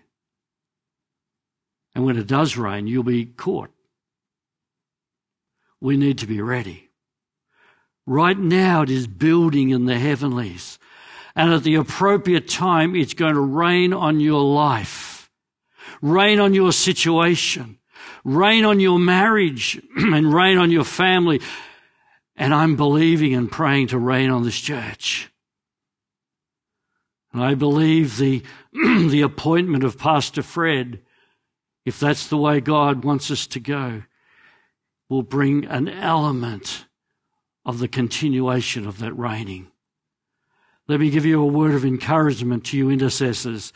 [1.95, 3.71] And when it does rain, you'll be caught
[5.83, 6.91] we need to be ready.
[8.07, 10.79] Right now, it is building in the heavenlies.
[11.35, 15.29] And at the appropriate time, it's going to rain on your life,
[16.01, 17.79] rain on your situation,
[18.23, 21.41] rain on your marriage, and rain on your family.
[22.37, 25.32] And I'm believing and praying to rain on this church.
[27.33, 28.43] And I believe the,
[28.73, 31.01] the appointment of Pastor Fred,
[31.85, 34.03] if that's the way God wants us to go,
[35.09, 36.87] will bring an element
[37.65, 39.69] of the continuation of that reigning.
[40.89, 43.73] Let me give you a word of encouragement to you intercessors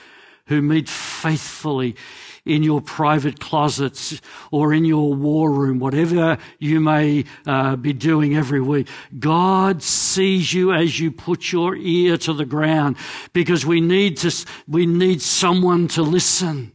[0.46, 1.96] who meet faithfully
[2.46, 8.36] in your private closets or in your war room, whatever you may uh, be doing
[8.36, 8.88] every week.
[9.18, 12.96] God sees you as you put your ear to the ground
[13.32, 14.32] because we need to,
[14.66, 16.72] we need someone to listen.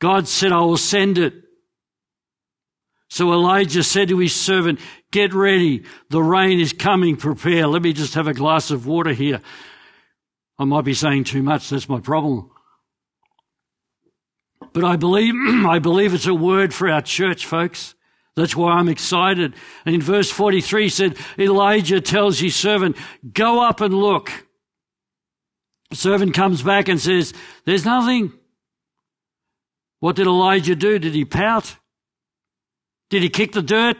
[0.00, 1.34] God said, I will send it.
[3.08, 4.80] So Elijah said to his servant,
[5.12, 5.84] Get ready.
[6.10, 7.16] The rain is coming.
[7.16, 7.68] Prepare.
[7.68, 9.40] Let me just have a glass of water here.
[10.58, 11.70] I might be saying too much.
[11.70, 12.50] That's my problem.
[14.74, 15.34] But I believe,
[15.66, 17.94] I believe it's a word for our church, folks.
[18.36, 19.54] That's why I'm excited.
[19.86, 22.96] And in verse 43 said, Elijah tells his servant,
[23.32, 24.32] go up and look.
[25.90, 27.32] The servant comes back and says,
[27.64, 28.32] there's nothing.
[30.00, 30.98] What did Elijah do?
[30.98, 31.76] Did he pout?
[33.08, 33.96] Did he kick the dirt?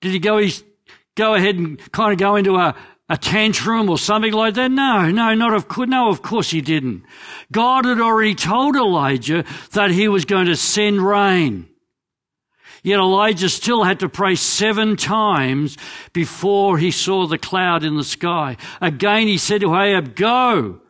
[0.00, 0.64] Did he go, his,
[1.16, 2.74] go ahead and kind of go into a,
[3.08, 4.70] a tantrum or something like that?
[4.70, 5.88] No, no, not of course.
[5.88, 7.04] No, of course he didn't.
[7.50, 11.68] God had already told Elijah that he was going to send rain.
[12.82, 15.76] Yet Elijah still had to pray seven times
[16.12, 18.56] before he saw the cloud in the sky.
[18.80, 20.80] Again, he said to Ahab, go.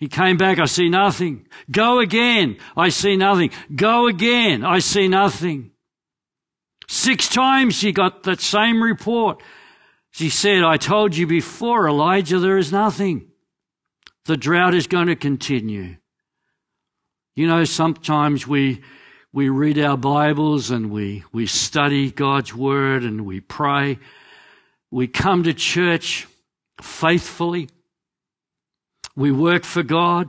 [0.00, 1.46] He came back, I see nothing.
[1.70, 3.50] Go again, I see nothing.
[3.74, 5.70] Go again, I see nothing.
[6.88, 9.40] Six times he got that same report.
[10.12, 13.28] He said, I told you before, Elijah, there is nothing.
[14.26, 15.96] The drought is going to continue.
[17.34, 18.82] You know, sometimes we,
[19.32, 23.98] we read our Bibles and we, we study God's Word and we pray.
[24.90, 26.28] We come to church
[26.82, 27.70] faithfully.
[29.16, 30.28] We work for God.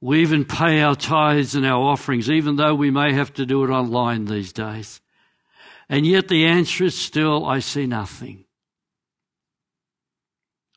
[0.00, 3.64] We even pay our tithes and our offerings, even though we may have to do
[3.64, 5.02] it online these days.
[5.90, 8.44] And yet the answer is still, I see nothing.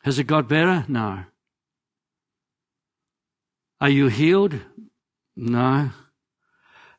[0.03, 0.85] Has it got better?
[0.87, 1.25] No.
[3.79, 4.59] Are you healed?
[5.35, 5.91] No.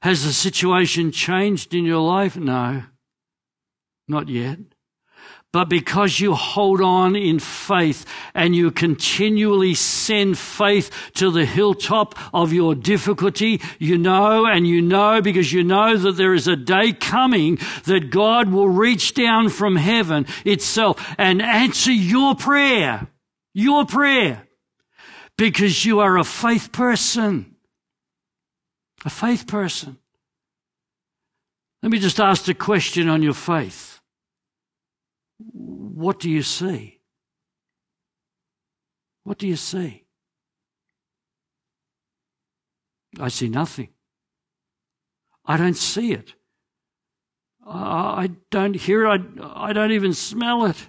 [0.02, 2.36] Has the situation changed in your life?
[2.36, 2.84] No.
[4.08, 4.58] Not yet
[5.52, 12.18] but because you hold on in faith and you continually send faith to the hilltop
[12.34, 16.56] of your difficulty, you know and you know because you know that there is a
[16.56, 23.08] day coming that God will reach down from heaven itself and answer your prayer,
[23.52, 24.48] your prayer,
[25.36, 27.56] because you are a faith person,
[29.04, 29.98] a faith person.
[31.82, 33.91] Let me just ask a question on your faith.
[35.52, 37.00] What do you see?
[39.24, 40.04] What do you see?
[43.20, 43.90] I see nothing.
[45.44, 46.34] I don't see it.
[47.64, 49.22] I don't hear it.
[49.40, 50.88] I don't even smell it.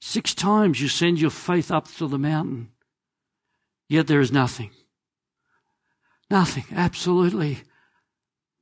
[0.00, 2.70] Six times you send your faith up to the mountain,
[3.88, 4.70] yet there is nothing.
[6.30, 6.64] Nothing.
[6.72, 7.58] Absolutely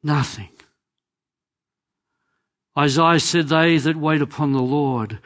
[0.02, 0.55] nothing.
[2.78, 5.18] Isaiah said, They that wait upon the Lord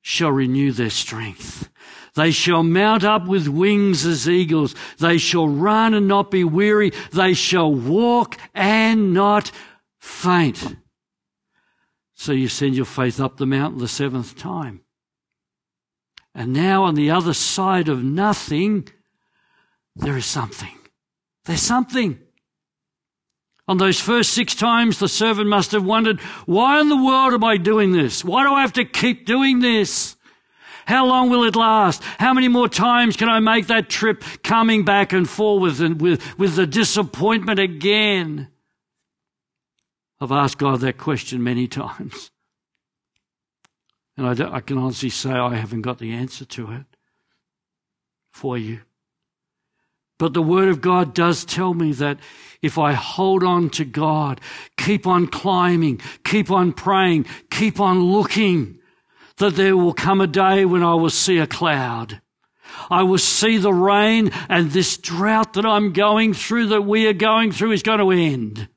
[0.00, 1.68] shall renew their strength.
[2.14, 4.74] They shall mount up with wings as eagles.
[4.98, 6.92] They shall run and not be weary.
[7.12, 9.50] They shall walk and not
[9.98, 10.76] faint.
[12.14, 14.82] So you send your faith up the mountain the seventh time.
[16.34, 18.88] And now on the other side of nothing,
[19.96, 20.76] there is something.
[21.44, 22.18] There's something.
[23.66, 27.44] On those first six times, the servant must have wondered, why in the world am
[27.44, 28.24] I doing this?
[28.24, 30.16] Why do I have to keep doing this?
[30.86, 32.02] How long will it last?
[32.18, 36.38] How many more times can I make that trip coming back and forth and with,
[36.38, 38.48] with the disappointment again?
[40.20, 42.30] I've asked God that question many times.
[44.16, 46.86] And I, I can honestly say I haven't got the answer to it
[48.30, 48.82] for you.
[50.18, 52.18] But the Word of God does tell me that
[52.62, 54.40] if I hold on to God,
[54.76, 58.78] keep on climbing, keep on praying, keep on looking,
[59.36, 62.20] that there will come a day when I will see a cloud.
[62.90, 67.12] I will see the rain and this drought that I'm going through, that we are
[67.12, 68.68] going through is going to end.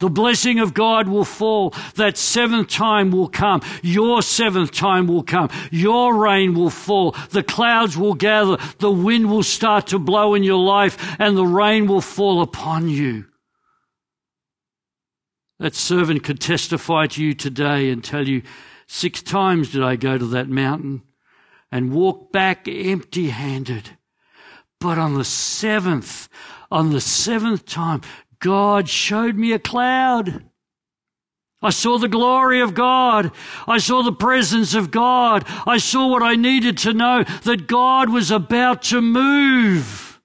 [0.00, 1.74] The blessing of God will fall.
[1.94, 3.60] That seventh time will come.
[3.82, 5.50] Your seventh time will come.
[5.70, 7.14] Your rain will fall.
[7.30, 8.56] The clouds will gather.
[8.78, 12.88] The wind will start to blow in your life and the rain will fall upon
[12.88, 13.26] you.
[15.58, 18.42] That servant could testify to you today and tell you,
[18.86, 21.02] six times did I go to that mountain
[21.70, 23.90] and walk back empty handed.
[24.80, 26.30] But on the seventh,
[26.70, 28.00] on the seventh time,
[28.40, 30.44] God showed me a cloud.
[31.62, 33.32] I saw the glory of God.
[33.66, 35.44] I saw the presence of God.
[35.66, 40.20] I saw what I needed to know that God was about to move.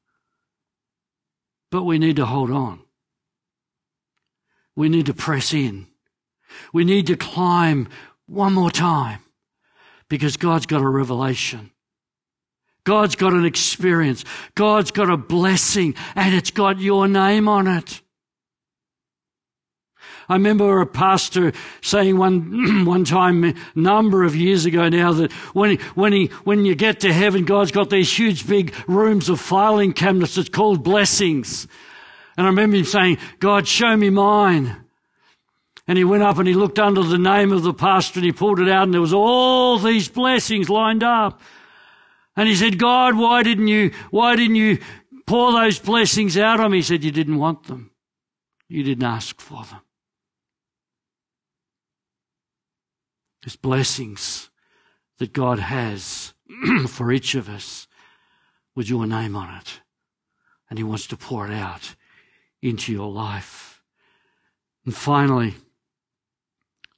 [1.72, 2.80] But we need to hold on.
[4.78, 5.88] We need to press in.
[6.72, 7.89] We need to climb
[8.28, 9.20] one more time
[10.07, 11.72] because God's got a revelation.
[12.86, 14.24] God's got an experience.
[14.53, 18.01] God's got a blessing and it's got your name on it.
[20.28, 25.32] I remember a pastor saying one, one time, a number of years ago now, that
[25.53, 29.30] when, he, when, he, when you get to heaven, God's got these huge big rooms
[29.30, 31.67] of filing cabinets that's called blessings.
[32.38, 34.78] And I remember him saying, God, show me mine.
[35.88, 38.32] And he went up and he looked under the name of the pastor and he
[38.32, 41.39] pulled it out and there was all these blessings lined up.
[42.36, 44.80] And he said, God, why didn't you, why didn't you
[45.28, 46.80] pour those blessings out on me?
[46.80, 47.91] He said, you didn't want them.
[48.67, 49.82] You didn't ask for them.
[53.45, 54.49] There's blessings
[55.19, 56.33] that God has
[56.89, 57.87] for each of us
[58.75, 59.81] with your name on it.
[60.67, 61.95] And He wants to pour it out
[62.63, 63.83] into your life.
[64.83, 65.53] And finally,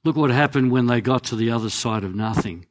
[0.04, 2.64] look what happened when they got to the other side of nothing.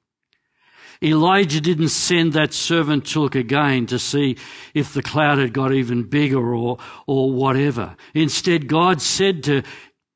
[1.04, 4.36] Elijah didn't send that servant to look again to see
[4.74, 7.96] if the cloud had got even bigger or, or whatever.
[8.16, 9.62] Instead, God said to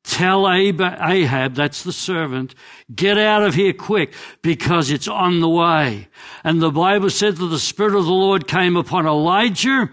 [0.04, 2.56] Tell Ahab, that's the servant,
[2.94, 6.08] get out of here quick because it's on the way.
[6.44, 9.92] And the Bible said that the Spirit of the Lord came upon Elijah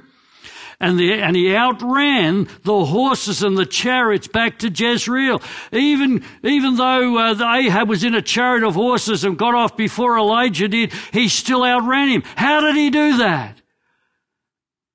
[0.80, 5.42] and, the, and he outran the horses and the chariots back to Jezreel.
[5.72, 10.16] Even, even though uh, Ahab was in a chariot of horses and got off before
[10.16, 12.22] Elijah did, he still outran him.
[12.36, 13.60] How did he do that?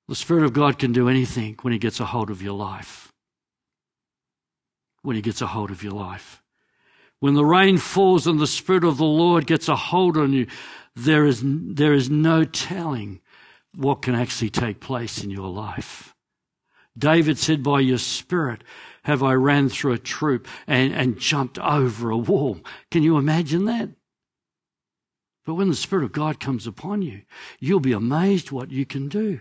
[0.08, 3.03] The Spirit of God can do anything when he gets a hold of your life
[5.04, 6.42] when he gets a hold of your life.
[7.20, 10.46] When the rain falls and the Spirit of the Lord gets a hold on you,
[10.96, 13.20] there is, there is no telling
[13.76, 16.14] what can actually take place in your life.
[16.96, 18.64] David said, by your Spirit
[19.02, 22.60] have I ran through a troop and, and jumped over a wall.
[22.90, 23.90] Can you imagine that?
[25.44, 27.22] But when the Spirit of God comes upon you,
[27.60, 29.40] you'll be amazed what you can do.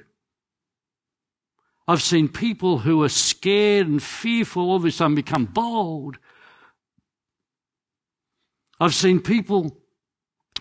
[1.87, 6.17] I've seen people who are scared and fearful all of a sudden become bold.
[8.79, 9.77] I've seen people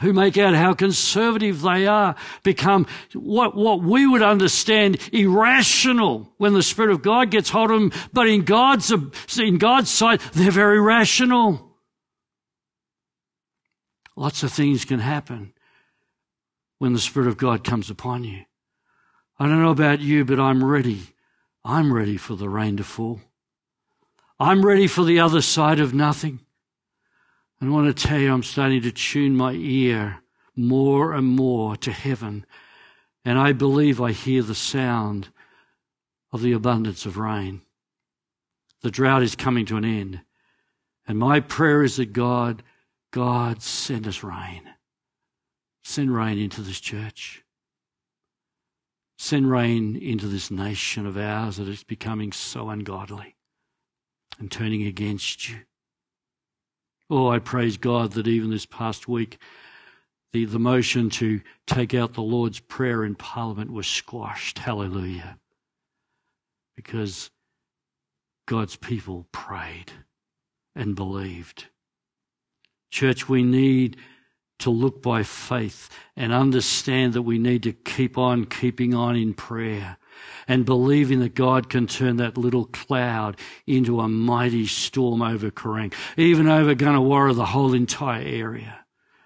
[0.01, 6.55] who make out how conservative they are become what, what we would understand irrational when
[6.55, 7.93] the Spirit of God gets hold of them.
[8.13, 8.93] But in God's,
[9.39, 11.77] in God's sight, they're very rational.
[14.17, 15.53] Lots of things can happen
[16.79, 18.43] when the Spirit of God comes upon you.
[19.43, 21.01] I don't know about you, but I'm ready
[21.65, 23.21] I'm ready for the rain to fall.
[24.39, 26.39] I'm ready for the other side of nothing.
[27.61, 30.23] And I want to tell you, I'm starting to tune my ear
[30.55, 32.47] more and more to heaven.
[33.25, 35.31] And I believe I hear the sound
[36.33, 37.63] of the abundance of rain.
[38.83, 40.21] The drought is coming to an end.
[41.05, 42.63] And my prayer is that God,
[43.11, 44.63] God, send us rain.
[45.83, 47.43] Send rain into this church.
[49.23, 53.37] Send rain into this nation of ours that is becoming so ungodly
[54.37, 55.61] and turning against you.
[57.09, 59.39] Oh, I praise God that even this past week,
[60.33, 64.59] the, the motion to take out the Lord's Prayer in Parliament was squashed.
[64.59, 65.39] Hallelujah.
[66.75, 67.31] Because
[68.49, 69.93] God's people prayed
[70.75, 71.67] and believed.
[72.91, 73.97] Church, we need
[74.63, 79.35] to look by faith and understand that we need to keep on keeping on in
[79.35, 79.99] prayer
[80.49, 85.93] and believing that God can turn that little cloud into a mighty storm over Kerang,
[86.17, 88.79] even over Gannawarra, the whole entire area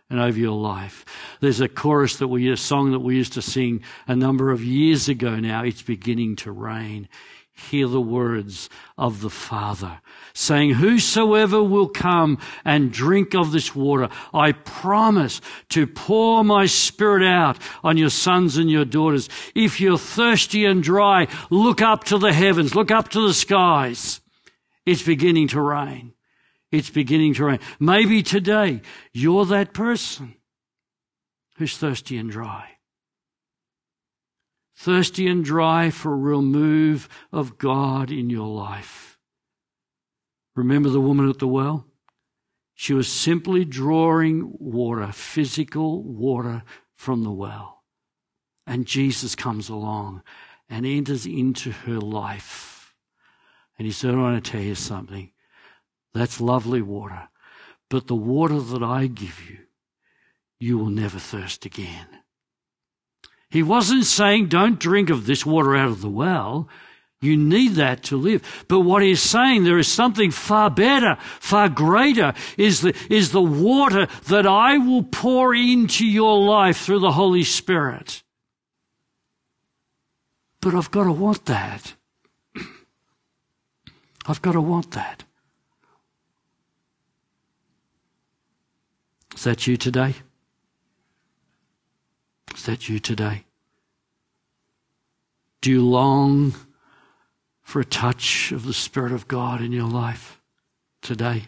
[0.09, 1.05] and over your life.
[1.41, 4.62] There's a chorus that we, a song that we used to sing a number of
[4.62, 5.64] years ago now.
[5.64, 7.09] It's beginning to rain
[7.57, 10.00] hear the words of the Father,
[10.34, 15.40] saying, Whosoever will come and drink of this water, I promise
[15.70, 19.28] to pour my Spirit out on your sons and your daughters.
[19.54, 24.20] If you're thirsty and dry, look up to the heavens, look up to the skies.
[24.84, 26.12] It's beginning to rain.
[26.70, 27.61] It's beginning to rain.
[27.80, 28.82] Maybe today
[29.12, 30.34] you're that person
[31.57, 32.76] who's thirsty and dry
[34.77, 39.18] thirsty and dry for a real move of God in your life.
[40.55, 41.87] Remember the woman at the well?
[42.74, 46.62] She was simply drawing water, physical water
[46.95, 47.83] from the well.
[48.66, 50.22] And Jesus comes along
[50.68, 52.95] and enters into her life.
[53.79, 55.31] And he said, I want to tell you something.
[56.12, 57.29] That's lovely water.
[57.89, 59.59] But the water that I give you,
[60.59, 62.07] you will never thirst again.
[63.49, 66.68] He wasn't saying don't drink of this water out of the well.
[67.20, 68.64] You need that to live.
[68.68, 73.42] But what he's saying, there is something far better, far greater, is the, is the
[73.42, 78.22] water that I will pour into your life through the Holy Spirit.
[80.61, 81.94] But I've got to want that.
[84.26, 85.24] I've got to want that.
[89.34, 90.16] Is that you today?
[92.67, 93.45] That you today?
[95.61, 96.53] Do you long
[97.62, 100.41] for a touch of the Spirit of God in your life
[101.01, 101.45] today?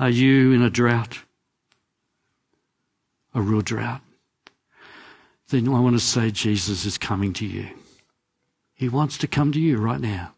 [0.00, 1.20] Are you in a drought?
[3.32, 4.00] A real drought?
[5.50, 7.68] Then I want to say Jesus is coming to you.
[8.74, 10.34] He wants to come to you right now,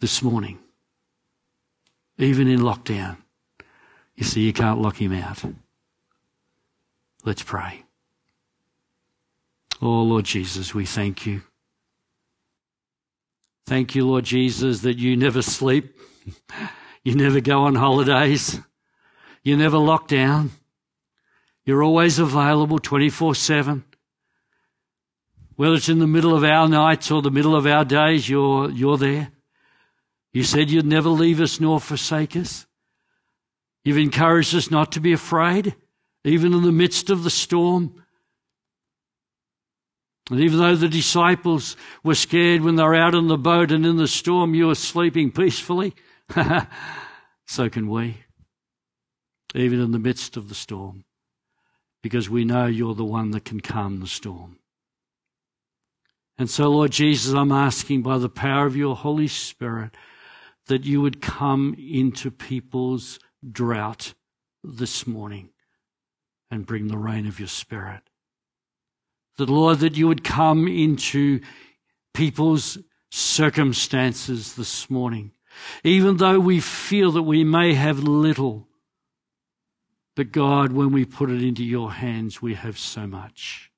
[0.00, 0.58] this morning,
[2.16, 3.18] even in lockdown.
[4.18, 5.44] You see, you can't lock him out.
[7.24, 7.84] Let's pray.
[9.80, 11.42] Oh, Lord Jesus, we thank you.
[13.64, 15.96] Thank you, Lord Jesus, that you never sleep.
[17.04, 18.60] You never go on holidays.
[19.42, 20.50] You never lock down.
[21.64, 23.84] You're always available 24 7.
[25.54, 28.68] Whether it's in the middle of our nights or the middle of our days, you're,
[28.68, 29.30] you're there.
[30.32, 32.66] You said you'd never leave us nor forsake us.
[33.84, 35.74] You've encouraged us not to be afraid,
[36.24, 38.04] even in the midst of the storm.
[40.30, 43.86] And even though the disciples were scared when they were out in the boat and
[43.86, 45.94] in the storm, you were sleeping peacefully.
[47.46, 48.18] so can we,
[49.54, 51.04] even in the midst of the storm,
[52.02, 54.58] because we know you're the one that can calm the storm.
[56.36, 59.96] And so, Lord Jesus, I'm asking by the power of your Holy Spirit
[60.68, 63.18] that you would come into people's
[63.50, 64.14] drought
[64.62, 65.50] this morning
[66.50, 68.02] and bring the rain of your Spirit.
[69.36, 71.40] That, Lord, that you would come into
[72.14, 72.78] people's
[73.10, 75.32] circumstances this morning,
[75.84, 78.68] even though we feel that we may have little.
[80.16, 83.70] But God, when we put it into your hands, we have so much.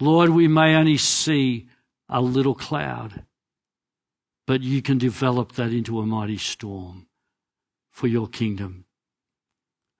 [0.00, 1.68] Lord, we may only see
[2.08, 3.24] a little cloud,
[4.50, 7.06] but you can develop that into a mighty storm
[7.88, 8.84] for your kingdom.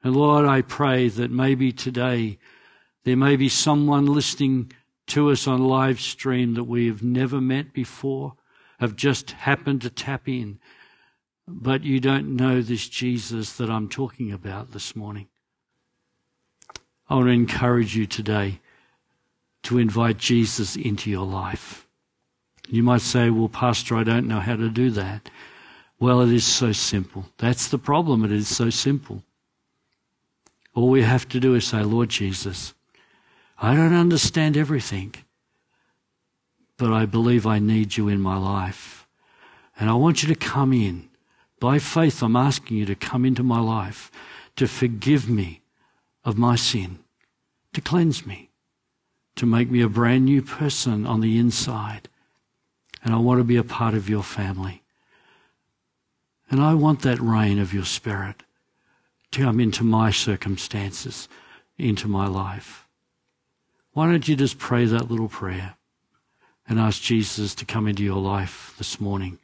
[0.03, 2.37] And Lord, I pray that maybe today
[3.05, 4.73] there may be someone listening
[5.07, 8.35] to us on live stream that we have never met before,
[8.81, 10.59] have just happened to tap in,
[11.47, 15.29] but you don't know this Jesus that I'm talking about this morning.
[17.09, 18.59] I want to encourage you today
[19.63, 21.87] to invite Jesus into your life.
[22.71, 25.29] You might say, well, Pastor, I don't know how to do that.
[25.99, 27.27] Well, it is so simple.
[27.39, 28.25] That's the problem.
[28.25, 29.25] It is so simple.
[30.75, 32.73] All we have to do is say, Lord Jesus,
[33.59, 35.17] I don't understand everything,
[36.77, 39.09] but I believe I need you in my life.
[39.79, 41.09] And I want you to come in.
[41.59, 44.13] By faith, I'm asking you to come into my life,
[44.57, 45.61] to forgive me
[46.25, 47.01] of my sin,
[47.75, 48.51] to cleanse me,
[49.35, 52.09] to make me a brand new person on the inside.
[53.03, 54.83] And I want to be a part of your family.
[56.51, 58.43] And I want that reign of your spirit
[59.31, 61.29] to come into my circumstances,
[61.79, 62.87] into my life.
[63.93, 65.77] Why don't you just pray that little prayer
[66.69, 69.39] and ask Jesus to come into your life this morning?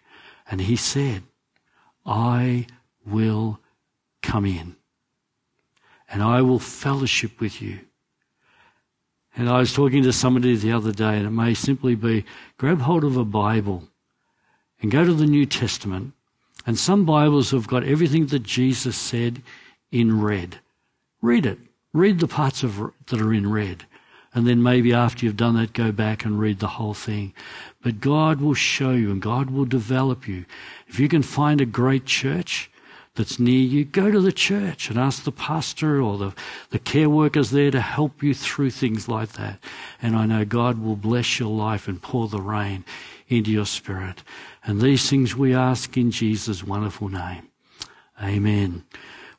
[0.51, 1.23] And he said,
[2.05, 2.67] I
[3.05, 3.61] will
[4.23, 4.77] come in
[6.09, 7.81] and I will fellowship with you.
[9.37, 12.24] And I was talking to somebody the other day, and it may simply be
[12.57, 13.84] grab hold of a Bible
[14.80, 16.14] and go to the New Testament.
[16.66, 19.43] And some Bibles have got everything that Jesus said
[19.93, 20.59] in red.
[21.20, 21.59] Read it.
[21.93, 23.84] Read the parts of that are in red.
[24.34, 27.32] And then maybe after you've done that, go back and read the whole thing.
[27.82, 30.45] But God will show you and God will develop you.
[30.89, 32.70] If you can find a great church
[33.17, 36.35] that's near you, go to the church and ask the pastor or the,
[36.71, 39.59] the care workers there to help you through things like that.
[40.01, 42.85] And I know God will bless your life and pour the rain
[43.29, 44.23] into your spirit.
[44.64, 47.49] And these things we ask in Jesus' wonderful name.
[48.23, 48.85] Amen.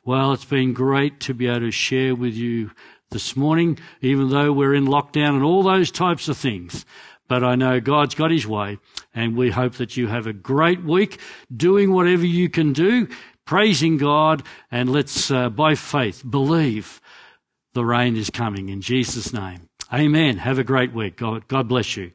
[0.04, 2.70] Well, it's been great to be able to share with you
[3.10, 6.84] this morning, even though we're in lockdown and all those types of things.
[7.28, 8.78] But I know God's got his way
[9.14, 11.20] and we hope that you have a great week
[11.54, 13.06] doing whatever you can do,
[13.48, 17.00] praising God and let's, uh, by faith, believe
[17.72, 19.70] the rain is coming in Jesus' name.
[19.90, 20.36] Amen.
[20.36, 21.16] Have a great week.
[21.16, 22.12] God, God bless you.